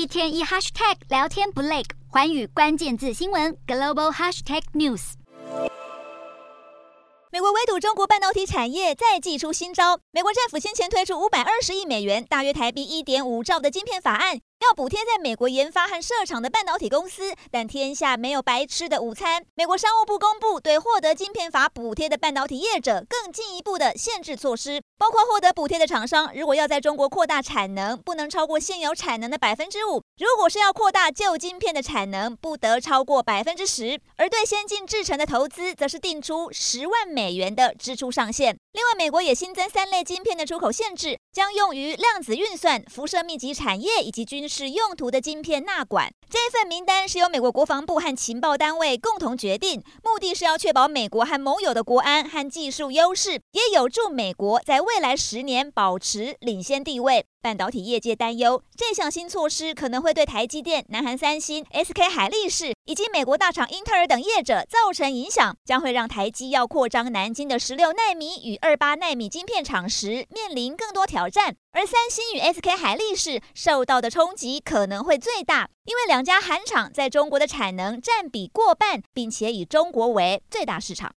[0.00, 5.12] 一天一 hashtag 聊天不累，环宇关键字新闻 global hashtag news。
[7.30, 14.40] 美国围堵中国半导体产业再祭出新招，美国政府先前推出五百二十亿美元，大约台币一点五兆的晶片法案。
[14.60, 19.44] 要补贴在美国研发和设厂的半导体公司，但天下没有白吃的午餐。
[19.54, 33.98] 美国商务部公布对获得晶片法补贴的半导体业者更进一步的限制措施，包括获得补贴的厂商，如果要在中国扩大产能，不能超过现有产能的百分之五；如果是要扩大旧晶片的产能，不得超过百分之十。
[34.16, 38.58] 而对先进制程的投资，则是定出十万美元的支出上限。
[38.72, 46.08] 另外，美国也新增三类晶片的出口限制，将用于量子运算、辐射密集产业以及军事用途的晶片纳管。
[46.28, 57.26] 这份名单是由美国国防部和情报单位共同决定，目的是要确保美国和盟友的国安和技术优势，也有助美国在未来十年保持领先地位。
[57.42, 71.56] 半导体业界担忧，这项新措施可能会对台积电、南韩三星、SK 海力士以及美国大厂英特尔等业者造成影响，将会让台积要扩张南京的十六奈米与二八奈米晶片厂时面临更多挑战。
[71.72, 81.08] 而三星与 SK 海力士受到的冲击可能会最大，因为两家韩厂在中国的产能占比过半，并且以中国为最大市场。